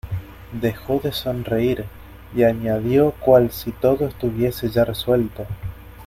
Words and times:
dejó 0.59 0.99
de 0.99 1.11
sonreír, 1.11 1.85
y 2.35 2.41
añadió 2.41 3.11
cual 3.19 3.51
si 3.51 3.71
todo 3.71 4.07
estuviese 4.07 4.67
ya 4.71 4.83
resuelto: 4.83 5.45